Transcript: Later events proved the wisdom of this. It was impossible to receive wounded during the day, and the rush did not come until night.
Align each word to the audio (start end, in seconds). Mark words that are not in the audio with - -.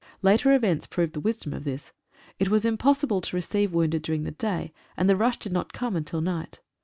Later 0.23 0.51
events 0.55 0.87
proved 0.87 1.13
the 1.13 1.19
wisdom 1.19 1.53
of 1.53 1.63
this. 1.63 1.91
It 2.39 2.49
was 2.49 2.65
impossible 2.65 3.21
to 3.21 3.35
receive 3.35 3.71
wounded 3.71 4.01
during 4.01 4.23
the 4.23 4.31
day, 4.31 4.73
and 4.97 5.07
the 5.07 5.15
rush 5.15 5.37
did 5.37 5.51
not 5.53 5.73
come 5.73 5.95
until 5.95 6.21
night. 6.21 6.59